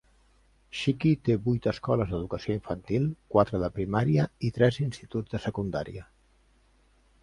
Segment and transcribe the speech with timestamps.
[0.79, 3.07] Shiki té vuit escoles d'educació infantil,
[3.37, 6.13] quatre de primària i tres instituts de secundària.